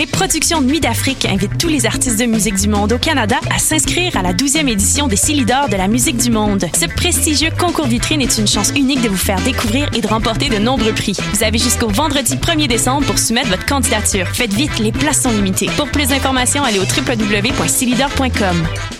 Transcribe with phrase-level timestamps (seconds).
[0.00, 3.58] Les productions Nuit d'Afrique invitent tous les artistes de musique du monde au Canada à
[3.58, 6.64] s'inscrire à la 12e édition des Silidor de la musique du monde.
[6.74, 10.48] Ce prestigieux concours vitrine est une chance unique de vous faire découvrir et de remporter
[10.48, 11.18] de nombreux prix.
[11.34, 14.26] Vous avez jusqu'au vendredi 1er décembre pour soumettre votre candidature.
[14.28, 15.68] Faites vite, les places sont limitées.
[15.76, 18.99] Pour plus d'informations, allez au www.silidor.com.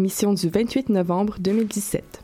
[0.00, 2.19] émission du 28 novembre 2017.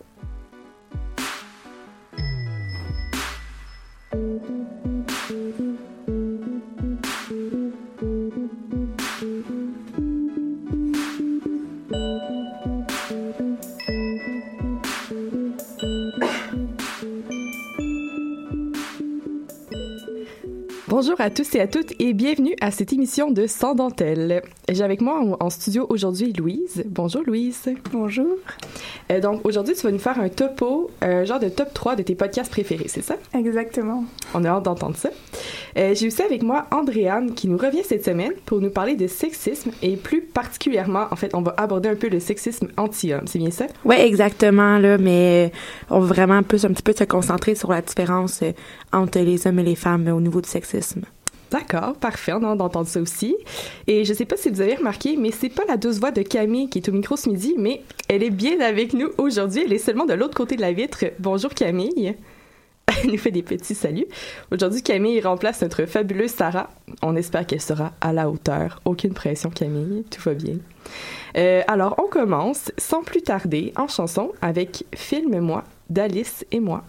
[20.98, 24.41] Bonjour à tous et à toutes et bienvenue à cette émission de Sans dentelle.
[24.66, 26.84] J'ai avec moi en, studio aujourd'hui Louise.
[26.86, 27.69] Bonjour Louise.
[27.92, 28.39] Bonjour.
[29.11, 32.02] Euh, donc aujourd'hui tu vas nous faire un topo, un genre de top 3 de
[32.02, 33.17] tes podcasts préférés, c'est ça?
[33.34, 34.07] Exactement.
[34.33, 35.11] On a hâte d'entendre ça.
[35.77, 39.07] Euh, J'ai aussi avec moi Andréane qui nous revient cette semaine pour nous parler de
[39.07, 43.39] sexisme et plus particulièrement, en fait, on va aborder un peu le sexisme anti-homme, c'est
[43.39, 43.67] bien ça?
[43.85, 45.53] Oui, exactement, là, mais
[45.91, 48.53] on va vraiment plus un petit peu se concentrer sur la différence euh,
[48.92, 51.03] entre les hommes et les femmes euh, au niveau du sexisme.
[51.51, 53.37] D'accord, parfait, on a d'entendre ça aussi.
[53.87, 56.23] Et je sais pas si vous avez remarqué, mais c'est pas la douce voix de
[56.23, 59.63] Camille qui est au micro ce midi, mais elle est bien avec nous aujourd'hui.
[59.64, 61.05] Elle est seulement de l'autre côté de la vitre.
[61.20, 62.17] Bonjour Camille.
[62.86, 64.07] Elle nous fait des petits saluts.
[64.51, 66.70] Aujourd'hui, Camille remplace notre fabuleuse Sarah.
[67.02, 68.80] On espère qu'elle sera à la hauteur.
[68.85, 70.05] Aucune pression, Camille.
[70.11, 70.57] Tout va bien.
[71.36, 76.85] Euh, alors, on commence sans plus tarder en chanson avec Filme-moi d'Alice et moi.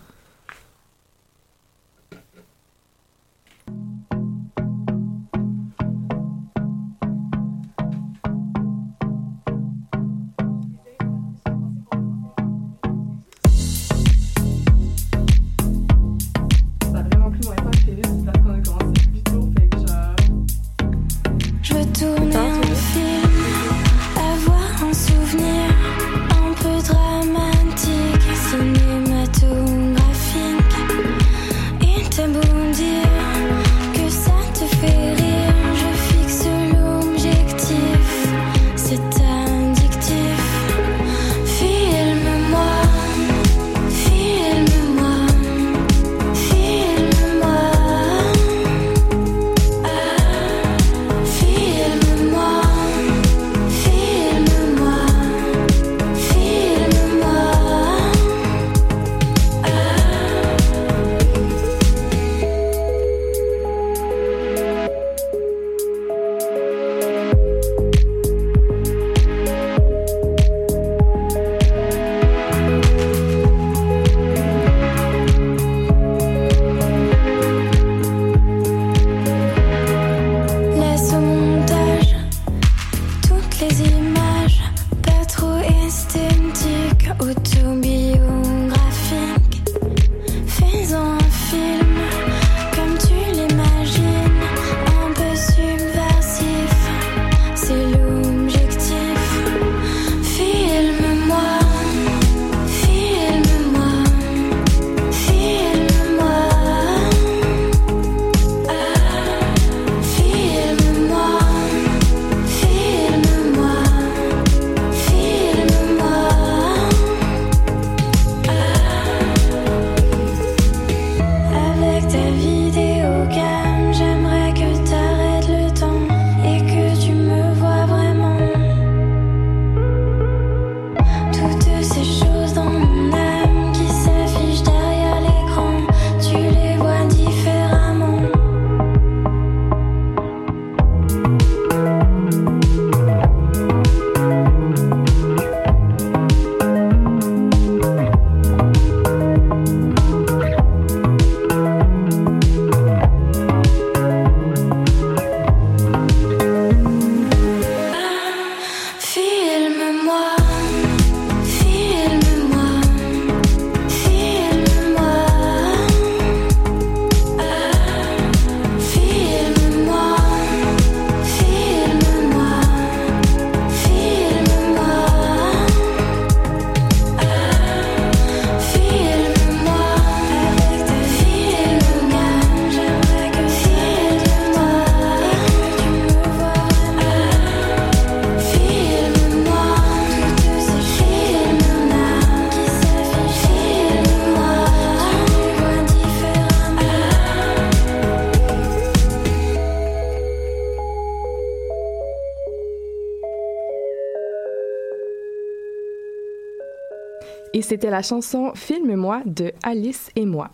[207.67, 210.51] C'était la chanson Filme-moi de Alice et moi.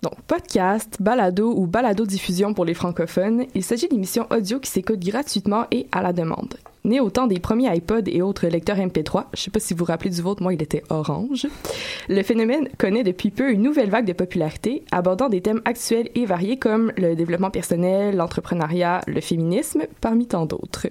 [0.00, 5.66] Donc, podcast, balado ou balado-diffusion pour les francophones, il s'agit d'émissions audio qui s'écoutent gratuitement
[5.70, 6.54] et à la demande.
[6.84, 9.80] Né au temps des premiers iPods et autres lecteurs MP3, je sais pas si vous
[9.80, 11.46] vous rappelez du vôtre, moi il était orange,
[12.08, 16.24] le phénomène connaît depuis peu une nouvelle vague de popularité, abordant des thèmes actuels et
[16.24, 20.86] variés comme le développement personnel, l'entrepreneuriat, le féminisme, parmi tant d'autres.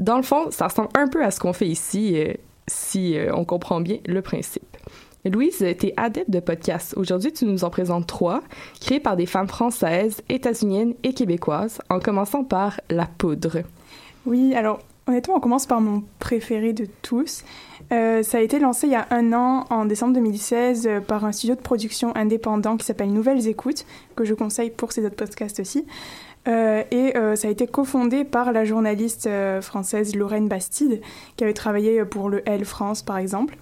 [0.00, 2.32] Dans le fond, ça ressemble un peu à ce qu'on fait ici, euh,
[2.66, 4.76] si euh, on comprend bien le principe.
[5.24, 6.94] Louise, tu es adepte de podcasts.
[6.96, 8.42] Aujourd'hui, tu nous en présentes trois,
[8.80, 13.62] créés par des femmes françaises, états-uniennes et québécoises, en commençant par La Poudre.
[14.26, 17.44] Oui, alors honnêtement, on commence par mon préféré de tous.
[17.92, 21.24] Euh, ça a été lancé il y a un an, en décembre 2016, euh, par
[21.24, 23.84] un studio de production indépendant qui s'appelle Nouvelles Écoutes,
[24.16, 25.86] que je conseille pour ces autres podcasts aussi.
[26.48, 31.00] Euh, et euh, ça a été cofondé par la journaliste euh, française Lorraine Bastide,
[31.36, 33.56] qui avait travaillé pour le L France, par exemple.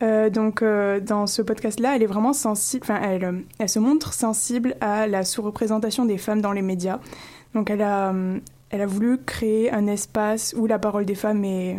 [0.00, 5.06] Donc, dans ce podcast-là, elle est vraiment sensible, enfin, elle, elle se montre sensible à
[5.06, 6.98] la sous-représentation des femmes dans les médias.
[7.54, 8.12] Donc, elle a,
[8.68, 11.78] elle a voulu créer un espace où la parole des femmes est,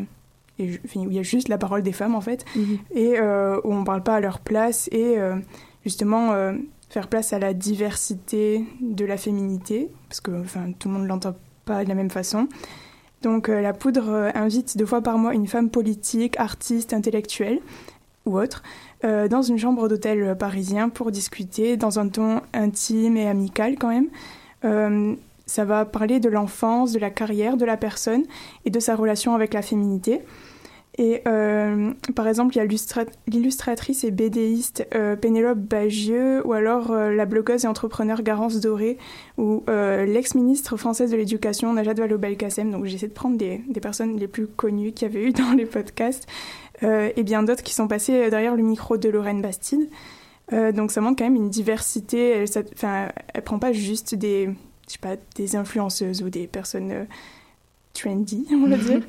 [0.58, 2.44] est enfin, où il y a juste la parole des femmes, en fait,
[2.90, 5.18] et euh, où on ne parle pas à leur place, et
[5.86, 6.34] justement
[6.90, 11.08] faire place à la diversité de la féminité, parce que enfin, tout le monde ne
[11.08, 11.36] l'entend
[11.66, 12.48] pas de la même façon.
[13.22, 17.60] Donc, euh, la poudre euh, invite deux fois par mois une femme politique, artiste, intellectuelle
[18.26, 18.62] ou autre,
[19.04, 23.90] euh, dans une chambre d'hôtel parisien pour discuter dans un ton intime et amical quand
[23.90, 25.16] même.
[25.46, 28.24] Ça va parler de l'enfance, de la carrière de la personne
[28.66, 30.22] et de sa relation avec la féminité.
[31.00, 36.54] Et euh, par exemple, il y a l'illustra- l'illustratrice et BDiste euh, Pénélope Bagieux, ou
[36.54, 38.98] alors euh, la blogueuse et entrepreneur Garance Doré,
[39.38, 42.72] ou euh, l'ex-ministre française de l'Éducation Najat Vallaud-Belkacem.
[42.72, 45.66] Donc j'essaie de prendre des, personnes les plus connues qu'il y avait eu dans les
[45.66, 46.26] podcasts,
[46.82, 49.90] et bien d'autres qui sont passées derrière le micro de Lorraine Bastide.
[50.52, 52.30] Donc ça montre quand même une diversité.
[52.30, 54.50] Elle, ça- elle prend pas juste des,
[54.88, 57.08] je sais pas, des influenceuses ou des personnes
[57.98, 59.02] trendy, on va dire.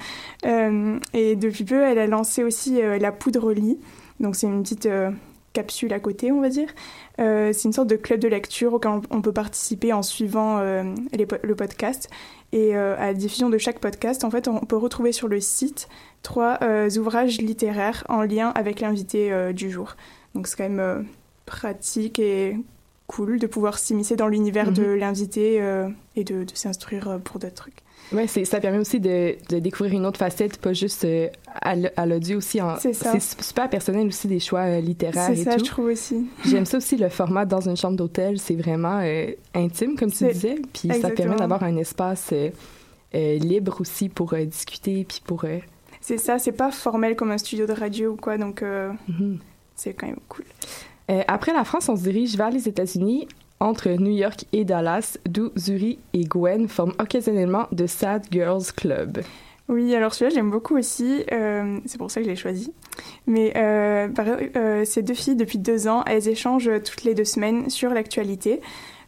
[0.47, 3.79] Euh, et depuis peu, elle a lancé aussi euh, la poudre lit.
[4.21, 5.11] Donc c'est une petite euh,
[5.53, 6.69] capsule à côté, on va dire.
[7.19, 11.27] C'est une sorte de club de lecture auquel on, on peut participer en suivant les
[11.43, 12.09] le podcast.
[12.53, 15.89] Et à la diffusion de chaque podcast, en fait, on peut retrouver sur le site
[16.23, 16.61] trois
[16.97, 19.97] ouvrages littéraires en lien avec l'invité du jour.
[20.37, 21.07] Donc c'est quand même
[21.45, 22.57] pratique et
[23.09, 25.57] cool de pouvoir s'immiscer dans l'univers de l'invité
[26.15, 27.83] et de, de s'instruire pour d'autres trucs.
[28.27, 31.29] C'est, ça permet aussi de, de découvrir une autre facette, pas juste euh,
[31.61, 32.61] à, l'audio aussi.
[32.81, 33.13] C'est ça.
[33.19, 35.65] C'est super personnel aussi des choix euh, littéraires C'est et ça, tout.
[35.65, 36.27] je trouve aussi.
[36.47, 40.27] J'aime ça aussi le format dans une chambre d'hôtel, c'est vraiment euh, intime comme tu
[40.27, 42.33] disais, puis ça permet d'avoir un espace
[43.13, 45.45] libre aussi pour discuter puis pour
[46.01, 49.39] C'est ça, c'est pas formel comme un studio de radio ou quoi, donc mhm.
[49.75, 50.45] c'est quand même cool.
[51.27, 53.29] Après la France, on se dirige vers les États-Unis,
[53.61, 59.19] entre New York et Dallas, d'où Zuri et Gwen forment occasionnellement The Sad Girls Club.
[59.69, 61.25] Oui, alors celui-là, j'aime beaucoup aussi.
[61.31, 62.73] euh, c'est pour ça que je l'ai choisi.
[63.27, 64.09] Mais euh,
[64.57, 68.61] euh, ces deux filles, depuis deux ans, elles échangent toutes les deux semaines sur l'actualité.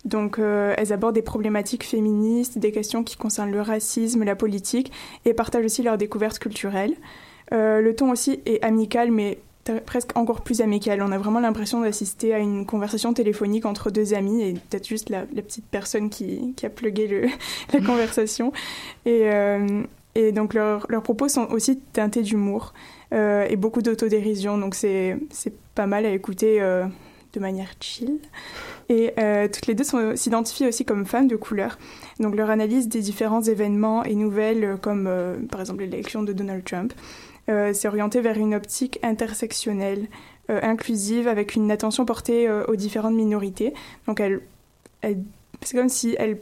[0.04, 4.92] Donc, elles abordent des problématiques féministes, des questions qui concernent le racisme, la politique,
[5.26, 6.94] et partagent aussi leurs découvertes culturelles.
[7.50, 9.40] Le ton aussi est amical, mais
[9.86, 11.02] presque encore plus amical.
[11.02, 15.10] On a vraiment l'impression d'assister à une conversation téléphonique entre deux amis et peut-être juste
[15.10, 17.26] la, la petite personne qui, qui a plugué le,
[17.72, 18.52] la conversation.
[19.06, 19.82] Et, euh,
[20.14, 22.74] et donc leurs propos sont aussi teintés d'humour
[23.12, 25.16] euh, et beaucoup d'autodérision, donc c'est
[25.74, 26.84] pas mal à écouter euh,
[27.32, 28.18] de manière chill.
[28.88, 29.14] Et
[29.52, 29.84] toutes les deux
[30.16, 31.78] s'identifient aussi comme femmes de couleur.
[32.18, 35.08] Donc leur analyse des différents événements et nouvelles, comme
[35.48, 36.92] par exemple l'élection de Donald Trump,
[37.72, 40.08] s'est orientée vers une optique intersectionnelle,
[40.50, 43.72] euh, inclusive, avec une attention portée euh, aux différentes minorités.
[44.08, 44.40] Donc elle,
[45.62, 46.38] c'est comme si elle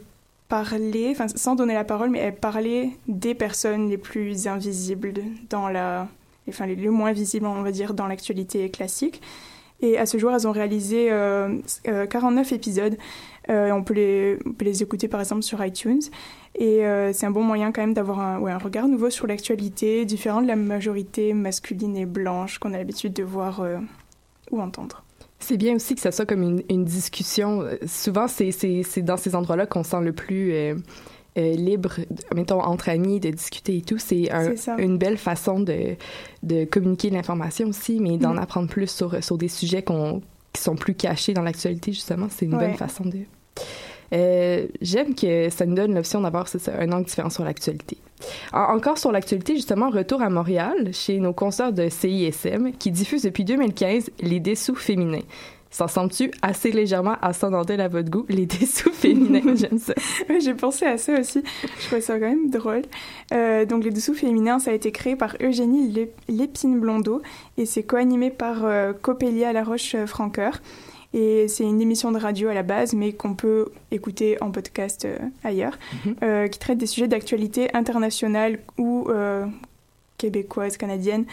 [0.47, 5.13] parlait, sans donner la parole, mais elle parlait des personnes les plus invisibles
[5.49, 6.07] dans la,
[6.47, 9.21] enfin les, les moins visibles, on va dire, dans l'actualité classique.
[9.81, 12.97] Et à ce jour, elles ont réalisé euh, euh, 49 épisodes.
[13.49, 16.01] Euh, on, peut les, on peut les écouter par exemple sur iTunes.
[16.55, 19.27] Et euh, c'est un bon moyen quand même d'avoir un, ouais, un regard nouveau sur
[19.27, 23.77] l'actualité, différent de la majorité masculine et blanche qu'on a l'habitude de voir euh,
[24.51, 25.03] ou entendre.
[25.39, 27.63] C'est bien aussi que ça soit comme une, une discussion.
[27.87, 30.75] Souvent, c'est, c'est, c'est dans ces endroits-là qu'on se sent le plus euh,
[31.37, 31.91] euh, libre,
[32.35, 33.97] mettons, entre amis, de discuter et tout.
[33.99, 35.95] C'est, un- une belle façon de,
[36.43, 38.39] de communiquer l'information aussi, mais d'en Mm.
[38.39, 42.27] apprendre plus sur, sur des sujets qu'on, qui sont plus cachés dans l'actualité, justement.
[42.29, 42.67] C'est une Ouais.
[42.67, 43.19] bonne façon de...
[44.13, 46.47] Euh, j'aime que ça nous donne l'option d'avoir
[46.79, 47.97] un angle différent sur l'actualité.
[48.53, 53.23] En- encore sur l'actualité, justement, retour à Montréal, chez nos concerts de CISM, qui diffusent
[53.23, 55.21] depuis 2015 les dessous féminins.
[55.71, 59.41] Ça ressemble-tu assez légèrement à à votre goût, les dessous féminins?
[59.55, 59.93] J'aime ça.
[60.27, 61.43] Ouais, j'ai pensé à ça aussi.
[61.79, 62.81] Je trouvais ça quand même drôle.
[63.33, 67.21] Euh, donc, Les Dessous Féminins, ça a été créé par Eugénie Lé- Lépine-Blondeau
[67.57, 70.59] et c'est co-animé par euh, Copélia Laroche-Francoeur.
[71.13, 75.05] Et c'est une émission de radio à la base, mais qu'on peut écouter en podcast
[75.05, 75.77] euh, ailleurs,
[76.21, 79.45] euh, qui traite des sujets d'actualité internationale ou euh,
[80.17, 81.25] québécoise, canadienne,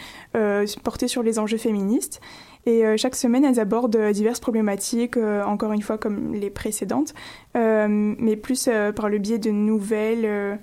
[0.83, 2.21] portés sur les enjeux féministes.
[2.67, 7.13] Et chaque semaine, elles abordent diverses problématiques, euh, encore une fois comme les précédentes,
[7.55, 10.59] euh, mais plus euh, par le biais de nouvelles,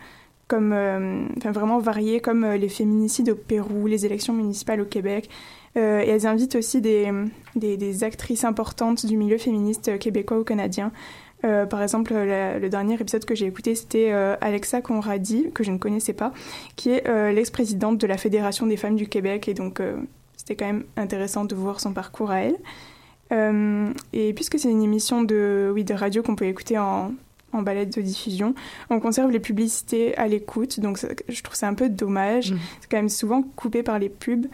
[0.46, 0.74] comme,
[1.38, 5.30] enfin vraiment variées, comme les féminicides au Pérou, les élections municipales au Québec.
[5.76, 10.92] Euh, et elles invitent aussi des, actrices importantes du milieu féministe euh, québécois ou canadien.
[11.44, 15.78] Euh, par exemple, le dernier épisode que j'ai écouté, c'était Alexa Conradi, que je ne
[15.78, 16.32] connaissais pas,
[16.74, 17.04] qui est
[17.34, 19.46] l'ex-présidente de la Fédération des femmes du Québec.
[19.48, 19.82] Et donc,
[20.38, 22.56] c'était quand même intéressant de voir son parcours à elle.
[24.14, 27.12] Et puisque c'est une émission de, oui, de radio qu'on peut écouter en,
[27.54, 28.54] en balade de diffusion,
[28.90, 30.80] on conserve les publicités à l'écoute.
[30.80, 32.52] Donc, ça- je trouve ça un peu dommage.
[32.52, 32.58] Mhm.
[32.80, 34.46] C'est quand même souvent coupé par les pubs.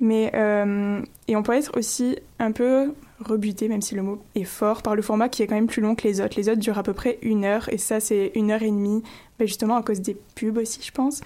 [0.00, 4.44] Mais, euh, et on pourrait être aussi un peu rebuté, même si le mot est
[4.44, 6.36] fort, par le format qui est quand même plus long que les autres.
[6.36, 9.02] Les autres durent à peu près une heure, et ça, c'est une heure et demie,
[9.38, 11.22] ben, justement à cause des pubs aussi, je pense.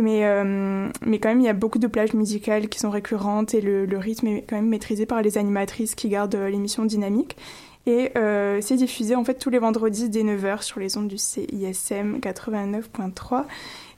[0.00, 3.54] Mais, euh, mais quand même, il y a beaucoup de plages musicales qui sont récurrentes,
[3.54, 6.84] et le, le rythme est quand même maîtrisé par les animatrices qui gardent euh, l'émission
[6.84, 7.36] dynamique.
[7.86, 11.18] Et euh, c'est diffusé en fait tous les vendredis dès 9h sur les ondes du
[11.18, 13.44] CISM 89.3.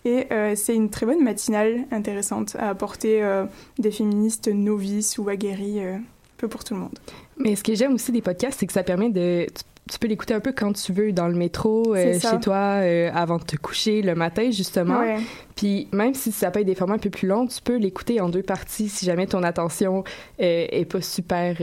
[0.05, 3.45] Et euh, c'est une très bonne matinale intéressante à apporter euh,
[3.79, 6.01] des féministes novices ou aguerris, un
[6.39, 6.99] peu pour tout le monde.
[7.41, 9.47] Mais ce que j'aime aussi des podcasts, c'est que ça permet de.
[9.91, 13.11] Tu, peux l'écouter un peu quand tu veux, dans le métro, euh, chez toi, euh,
[13.13, 15.01] avant de te coucher, le matin, justement.
[15.01, 15.19] Ouais.
[15.57, 18.21] Puis même si ça peut être des formats un peu plus longs, tu peux l'écouter
[18.21, 20.05] en deux parties si jamais ton attention
[20.41, 21.57] euh, est pas super.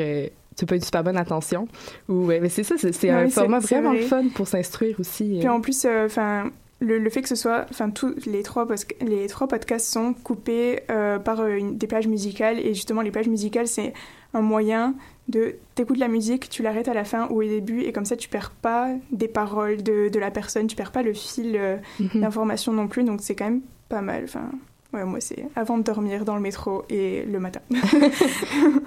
[0.58, 1.68] Euh, tu pas une super bonne attention.
[2.10, 4.02] Ou, euh, mais c'est ça, c'est un format vraiment vrai.
[4.02, 5.36] fun pour s'instruire aussi.
[5.38, 5.40] euh.
[5.40, 6.50] Puis en plus, enfin,
[6.80, 8.68] le, le fait que ce soit, enfin, tous les trois,
[9.02, 13.12] les trois podcasts sont coupés euh, par euh, une- des plages musicales et justement les
[13.12, 13.94] plages musicales, c'est
[14.34, 14.94] un moyen
[15.28, 18.16] de t'écoutes la musique, tu l'arrêtes à la fin ou au début et comme ça
[18.16, 21.78] tu perds pas des paroles de, de la personne, tu perds pas le fil euh,
[22.00, 22.22] Mhm.
[22.22, 24.24] d'information non plus, donc c'est quand même pas mal.
[24.26, 24.50] Enfin,
[24.94, 27.60] ouais, moi c'est avant de dormir dans le métro et le matin.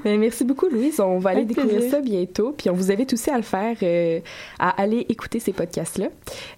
[0.04, 0.98] Ben, merci beaucoup, Louise.
[0.98, 1.90] On va aller Avec découvrir plaisir.
[1.90, 2.54] ça bientôt.
[2.56, 4.20] Puis on vous invite aussi à le faire, euh,
[4.58, 6.06] à aller écouter ces podcasts-là.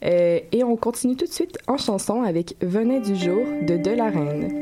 [0.05, 3.91] Euh, et on continue tout de suite en chanson avec Venait du jour de De
[3.91, 4.62] la Reine.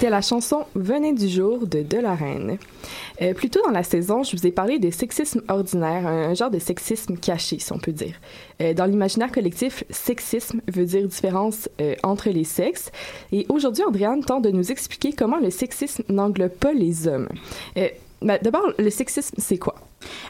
[0.00, 1.98] C'était la chanson Venez du jour de De.
[3.20, 6.32] Euh, plus tôt dans la saison, je vous ai parlé de sexisme ordinaire, un, un
[6.32, 8.14] genre de sexisme caché, si on peut dire.
[8.62, 12.90] Euh, dans l'imaginaire collectif, sexisme veut dire différence euh, entre les sexes.
[13.30, 17.28] Et aujourd'hui, Andréane tente de nous expliquer comment le sexisme n'englobe pas les hommes.
[18.22, 19.74] Bah, D'abord, le sexisme, c'est quoi?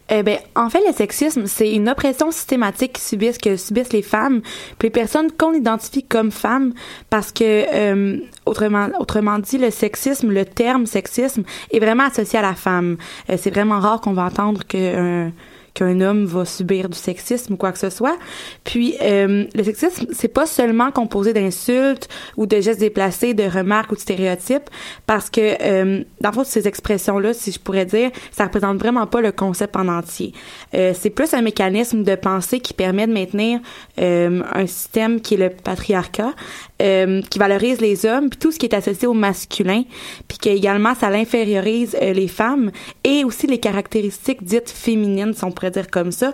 [0.08, 4.02] Eh ben, en fait, le sexisme, c'est une oppression systématique qui subissent, que subissent les
[4.02, 4.42] femmes,
[4.78, 6.72] puis les personnes qu'on identifie comme femmes,
[7.08, 12.42] parce que, euh, autrement, autrement dit, le sexisme, le terme sexisme, est vraiment associé à
[12.42, 12.96] la femme.
[13.28, 15.32] Euh, c'est vraiment rare qu'on va entendre qu'un
[15.74, 18.18] qu'un homme va subir du sexisme ou quoi que ce soit.
[18.64, 23.92] Puis euh, le sexisme, c'est pas seulement composé d'insultes ou de gestes déplacés, de remarques
[23.92, 24.70] ou de stéréotypes,
[25.06, 29.06] parce que euh, dans le fond, ces expressions-là, si je pourrais dire, ça représente vraiment
[29.06, 30.32] pas le concept en entier.
[30.74, 33.60] Euh, c'est plus un mécanisme de pensée qui permet de maintenir
[34.00, 36.32] euh, un système qui est le patriarcat,
[36.80, 39.82] euh, qui valorise les hommes, puis tout ce qui est associé au masculin,
[40.28, 42.70] puis que également ça l'infériorise euh, les femmes
[43.04, 46.32] et aussi les caractéristiques dites féminines, si on pourrait dire comme ça.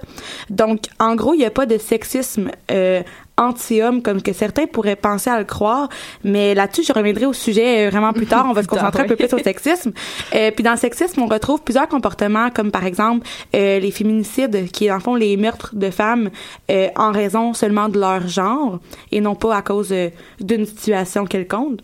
[0.51, 3.03] Donc, en gros, il n'y a pas de sexisme euh,
[3.37, 5.89] anti-homme comme que certains pourraient penser à le croire,
[6.25, 8.47] mais là-dessus, je reviendrai au sujet euh, vraiment plus tard.
[8.49, 9.93] On va se concentrer un peu plus au sexisme.
[10.35, 14.71] Euh, puis dans le sexisme, on retrouve plusieurs comportements comme par exemple euh, les féminicides,
[14.71, 16.31] qui est en fond les meurtres de femmes
[16.71, 18.79] euh, en raison seulement de leur genre
[19.13, 19.93] et non pas à cause
[20.41, 21.81] d'une situation quelconque.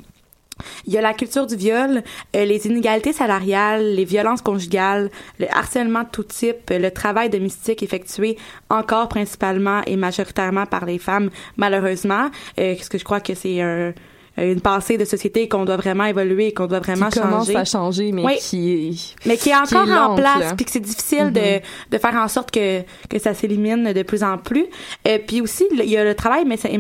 [0.87, 2.03] Il y a la culture du viol,
[2.37, 7.83] euh, les inégalités salariales, les violences conjugales, le harcèlement de tout type, le travail domestique
[7.83, 8.37] effectué
[8.71, 13.61] encore principalement et majoritairement par les femmes, malheureusement, euh, parce que je crois que c'est
[13.61, 13.93] un-
[14.39, 17.57] une pensée de société qu'on doit vraiment évoluer qu'on doit vraiment qui commence changer.
[17.59, 18.37] à changer, mais Oui.
[18.41, 19.27] qui est...
[19.27, 22.51] mais qui est encore en place puis que c'est difficile de, de faire en sorte
[22.51, 24.65] que, que ça s'élimine de plus en plus.
[25.07, 26.71] Euh, puis aussi il y a le travail mais c'est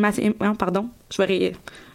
[0.58, 1.52] pardon je vais, ré-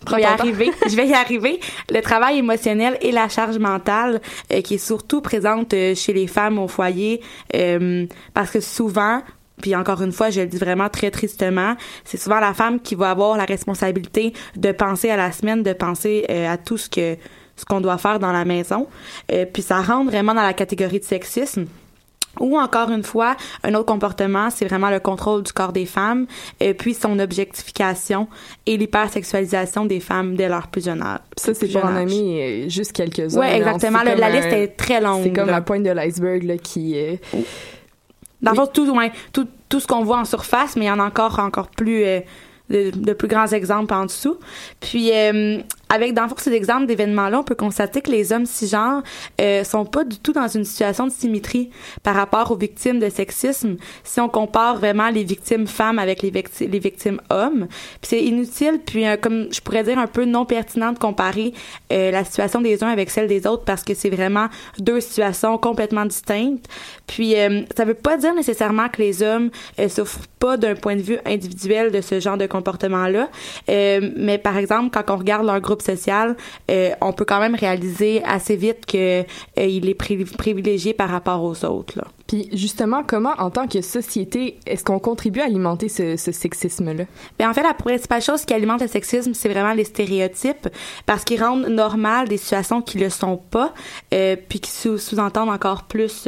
[0.08, 0.70] je vais y arriver.
[0.92, 1.60] Je vais y arriver.
[1.90, 4.22] Le travail émotionnel et la charge mentale
[4.54, 7.22] euh, qui est surtout présente euh, chez les femmes au foyer
[7.56, 9.24] euh, parce que souvent
[9.62, 12.96] puis encore une fois, je le dis vraiment très tristement, c'est souvent la femme qui
[12.96, 16.90] va avoir la responsabilité de penser à la semaine, de penser euh, à tout ce
[16.90, 17.18] que
[17.58, 18.88] ce qu'on doit faire dans la maison.
[19.32, 21.66] Euh, puis ça rentre vraiment dans la catégorie de sexisme.
[22.40, 26.28] Ou encore une fois, un autre comportement, c'est vraiment le contrôle du corps des femmes,
[26.62, 28.28] euh, puis son objectification
[28.68, 31.20] et l'hypersexualisation des femmes dès leur plus jeune âge.
[31.36, 33.40] Ça, c'est pour en euh, juste quelques-uns.
[33.40, 33.58] Là.
[33.58, 34.04] exactement.
[34.04, 35.24] La, liste est très longue.
[35.24, 35.54] C'est comme là.
[35.54, 37.20] la pointe de l'iceberg là, qui est...
[38.42, 38.66] Dans le Oui.
[38.66, 41.04] fond, tout, ouais, tout, tout ce qu'on voit en surface, mais il y en a
[41.06, 42.20] encore, encore plus, euh,
[42.70, 44.38] de, de plus grands exemples en dessous.
[44.80, 48.46] Puis, euh, avec, dans le fond, ces exemples d'événements-là, on peut constater que les hommes
[48.46, 49.04] cisgenres
[49.40, 51.70] euh, sont pas du tout dans une situation de symétrie
[52.04, 56.32] par rapport aux victimes de sexisme si on compare vraiment les victimes femmes avec les,
[56.32, 57.68] victi- les victimes hommes.
[58.02, 61.54] Puis c'est inutile, puis euh, comme je pourrais dire un peu non pertinent de comparer
[61.92, 64.48] euh, la situation des uns avec celle des autres parce que c'est vraiment
[64.80, 66.66] deux situations complètement distinctes.
[67.08, 70.96] Puis euh, ça veut pas dire nécessairement que les hommes euh, souffrent pas d'un point
[70.96, 73.30] de vue individuel de ce genre de comportement-là,
[73.68, 76.36] mais par exemple quand on regarde leur groupe social,
[76.72, 79.24] euh, on peut quand même réaliser assez vite que euh,
[79.58, 81.98] il est pri- privilégié par rapport aux autres.
[81.98, 82.06] Là.
[82.28, 87.06] Puis justement, comment, en tant que société, est-ce qu'on contribue à alimenter ce, ce sexisme-là?
[87.40, 90.68] Ben, en fait, la principale chose qui alimente le sexisme, c'est vraiment les stéréotypes,
[91.06, 93.74] parce qu'ils rendent normal des situations qui le sont pas,
[94.14, 96.26] euh, puis qui sous- sous-entendent encore plus,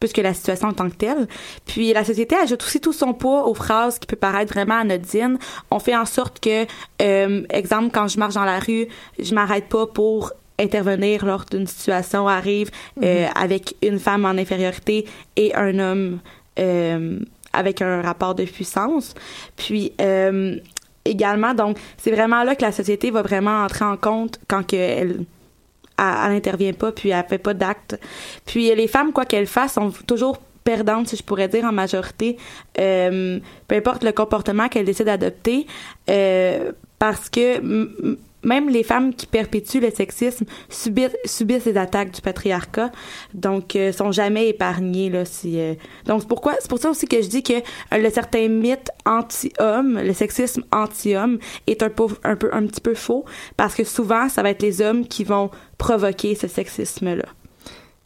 [0.00, 1.26] plus que la situation en tant que telle.
[1.66, 5.38] Puis la société ajoute aussi tout son poids aux phrases qui peut paraître vraiment anodines.
[5.70, 6.66] On fait en sorte que,
[7.02, 8.86] euh, exemple, quand je marche dans la rue,
[9.18, 12.70] je m'arrête pas pour intervenir lors d'une situation arrive
[13.02, 15.06] euh, avec une femme en infériorité
[15.36, 16.18] et un homme
[16.58, 17.20] euh,
[17.52, 19.14] avec un rapport de puissance.
[19.56, 20.56] Puis euh,
[21.04, 24.76] également, donc c'est vraiment là que la société va vraiment entrer en compte quand que
[24.76, 25.24] elle
[25.98, 27.98] elle, elle intervient pas puis elle fait pas d'acte.
[28.46, 32.36] Puis les femmes quoi qu'elles fassent sont toujours perdantes si je pourrais dire en majorité
[32.78, 35.66] euh, peu importe le comportement qu'elles décident d'adopter
[36.10, 42.20] euh, parce que même les femmes qui perpétuent le sexisme subissent, subissent les attaques du
[42.20, 42.90] patriarcat,
[43.34, 45.24] donc euh, sont jamais épargnées là.
[45.44, 45.74] Euh,
[46.06, 48.90] donc c'est pourquoi, c'est pour ça aussi que je dis que euh, le certain mythe
[49.04, 51.90] anti-homme, le sexisme anti-homme, est un
[52.24, 53.24] un peu, un petit peu faux
[53.56, 57.26] parce que souvent ça va être les hommes qui vont provoquer ce sexisme-là.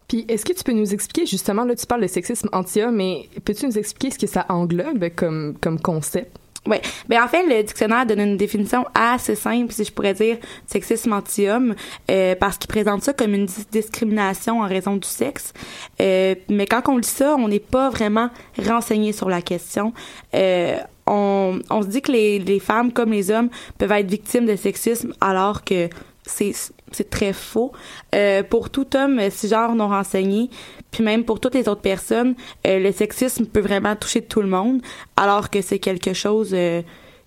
[0.09, 3.31] Puis est-ce que tu peux nous expliquer, justement, là, tu parles de sexisme anti-homme, mais
[3.46, 6.37] peux-tu nous expliquer ce que ça englobe comme, comme concept?
[6.64, 6.77] Oui.
[7.09, 11.12] Ben en fait, le dictionnaire donne une définition assez simple, si je pourrais dire, sexisme
[11.12, 11.75] anti-homme,
[12.09, 15.53] euh, parce qu'il présente ça comme une dis- discrimination en raison du sexe.
[16.01, 18.31] Euh, mais quand on lit ça, on n'est pas vraiment
[18.64, 19.92] renseigné sur la question.
[20.35, 20.77] Euh,
[21.09, 23.48] on, on se dit que les, les femmes comme les hommes
[23.79, 25.88] peuvent être victimes de sexisme alors que
[26.24, 27.72] c'est très faux.
[28.14, 30.50] Euh, pour tout homme euh, cisgenre non renseigné,
[30.90, 32.35] puis même pour toutes les autres personnes,
[32.66, 34.80] euh, le sexisme peut vraiment toucher tout le monde,
[35.16, 36.82] alors que c'est quelque chose euh,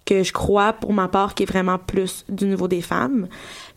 [0.05, 3.27] que je crois, pour ma part, qui est vraiment plus du niveau des femmes.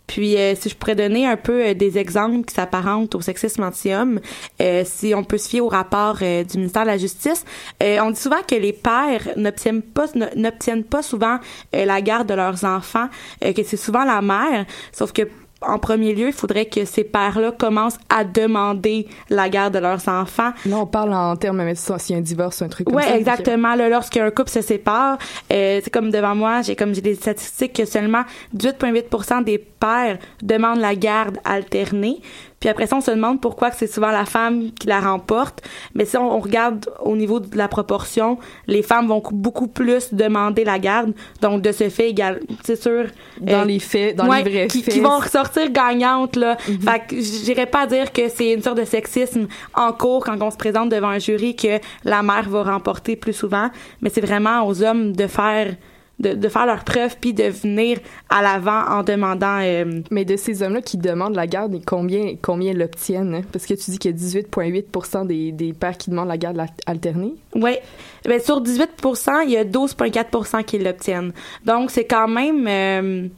[0.09, 3.63] Puis, euh, si je pourrais donner un peu euh, des exemples qui s'apparentent au sexisme
[3.63, 4.21] anti-homme,
[4.61, 7.45] euh, si on peut se fier au rapport euh, du ministère de la Justice,
[7.81, 11.39] on dit souvent que les pères n'obtiennent pas n'obtiennent pas souvent
[11.73, 13.09] la garde de leurs enfants,
[13.41, 15.29] que c'est souvent la mère, sauf que
[15.61, 20.07] en premier lieu, il faudrait que ces pères-là commencent à demander la garde de leurs
[20.09, 20.53] enfants.
[20.67, 23.03] Là, on parle en termes, mais s'il y a un divorce, un truc comme Ouais,
[23.03, 23.17] ça.
[23.19, 23.75] exactement.
[23.75, 25.19] Là, lorsqu'un couple se sépare,
[25.53, 28.23] euh, c'est comme devant moi, j'ai comme j'ai des statistiques que seulement
[28.57, 32.21] 18,8% des pères demandent la garde alternée.
[32.61, 35.63] Puis après ça, on se demande pourquoi que c'est souvent la femme qui la remporte.
[35.95, 39.69] Mais si on, on regarde au niveau de la proportion, les femmes vont cou- beaucoup
[39.69, 41.13] plus demander la garde.
[41.41, 43.05] Donc de ce fait, égal, c'est sûr.
[43.41, 44.95] Dans euh, les faits, dans ouais, les vrais qui, faits.
[44.95, 46.57] qui vont ressortir gagnantes là.
[46.57, 50.51] Fait que j'irais pas dire que c'est une sorte de sexisme en cours quand on
[50.51, 53.71] se présente devant un jury que la mère va remporter plus souvent,
[54.03, 55.77] mais c'est vraiment aux hommes de faire
[56.19, 60.37] de, de faire leur preuve puis de venir à l'avant en demandant euh, Mais de
[60.37, 63.35] ces hommes-là qui demandent la garde, et combien, combien l'obtiennent?
[63.35, 63.43] hein?
[63.53, 66.61] Parce que tu dis qu'il y a 18,8 des, des pères qui demandent la garde
[66.87, 67.35] alternée.
[67.55, 67.81] Ouais.
[68.25, 71.33] Ben, sur 18% il y a 12,4% qui l'obtiennent.
[71.65, 72.67] Donc, c'est quand même.
[72.67, 73.29] euh,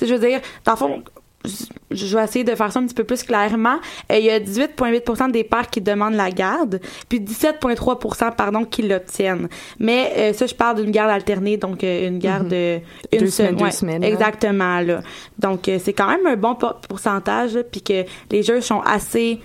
[0.00, 1.02] je veux dire, dans le fond,
[1.44, 3.76] je- vais essayer de faire ça un petit peu plus clairement.
[4.12, 8.82] Euh, il y a 18,8 des pères qui demandent la garde, puis 17,3 pardon, qui
[8.82, 9.48] l'obtiennent.
[9.78, 12.80] Mais euh, ça, je parle d'une garde alternée, donc euh, une garde de
[13.12, 14.08] une Deux se- semaines, deux ouais, semaines, là.
[14.08, 15.00] Exactement, là.
[15.38, 16.54] Donc, euh, c'est quand même un bon
[16.88, 19.40] pourcentage, là, puis que les juges sont assez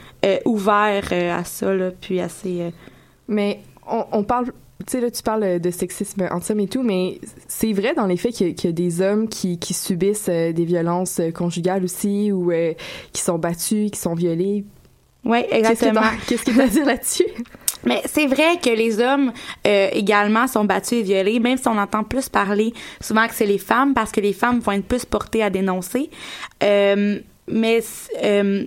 [0.46, 2.72] ouverts à ça, là, puis assez...
[3.28, 4.52] Mais on, on parle,
[4.88, 8.34] sais, là, tu parles de sexisme anti-homme et tout, mais c'est vrai dans les faits
[8.34, 11.32] qu'il y, a- qu'il y a des hommes qui, qui subissent euh, des violences euh,
[11.32, 12.74] conjugales aussi, ou euh,
[13.12, 14.66] qui sont battus, qui sont violés.
[15.26, 16.02] Oui, exactement.
[16.28, 17.28] Qu'est-ce qu'il y a à dire là-dessus?
[17.86, 19.34] Mais c'est vrai que les hommes
[19.68, 23.46] euh, également sont battus et violés, même si on entend plus parler souvent que c'est
[23.46, 26.10] les femmes, parce que les femmes vont être plus portées à dénoncer.
[26.64, 27.82] Euh, mais
[28.24, 28.66] euh,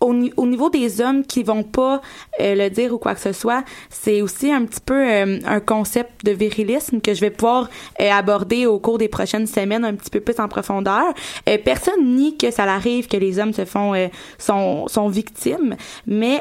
[0.00, 2.00] au, ni- au niveau des hommes qui vont pas
[2.40, 5.60] euh, le dire ou quoi que ce soit, c'est aussi un petit peu euh, un
[5.60, 7.68] concept de virilisme que je vais pouvoir
[8.00, 11.12] euh, aborder au cours des prochaines semaines un petit peu plus en profondeur.
[11.64, 13.92] Personne nie que ça arrive que les hommes se font
[14.38, 16.40] sont sont victimes, mais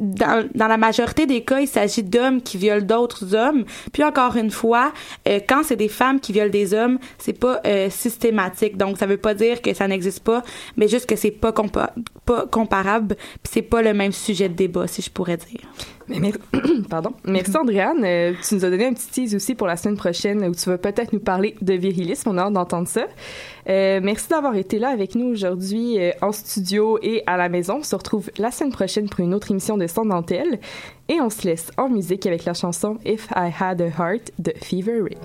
[0.00, 3.64] dans, dans la majorité des cas, il s'agit d'hommes qui violent d'autres hommes.
[3.92, 4.92] Puis encore une fois,
[5.28, 8.76] euh, quand c'est des femmes qui violent des hommes, c'est pas euh, systématique.
[8.76, 10.42] Donc ça veut pas dire que ça n'existe pas,
[10.76, 11.92] mais juste que c'est pas compa-
[12.24, 15.60] pas comparable, puis c'est pas le même sujet de débat, si je pourrais dire.
[16.18, 16.32] Mais
[16.90, 17.12] Pardon.
[17.24, 18.04] Merci, Andréane.
[18.04, 20.68] Euh, tu nous as donné un petit tease aussi pour la semaine prochaine où tu
[20.68, 22.30] vas peut-être nous parler de virilisme.
[22.30, 23.06] On a hâte d'entendre ça.
[23.68, 27.76] Euh, merci d'avoir été là avec nous aujourd'hui euh, en studio et à la maison.
[27.78, 30.58] On se retrouve la semaine prochaine pour une autre émission de Sans Dentelle.
[31.08, 34.52] Et on se laisse en musique avec la chanson If I Had a Heart de
[34.60, 35.16] Fever Ray.